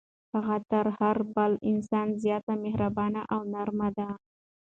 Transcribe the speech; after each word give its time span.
هغه 0.33 0.57
تر 0.71 0.85
هر 0.99 1.17
بل 1.35 1.51
انسان 1.71 2.07
زیاته 2.23 2.53
مهربانه 2.63 3.21
او 3.33 3.41
نرمه 3.53 3.89
ده. 3.97 4.09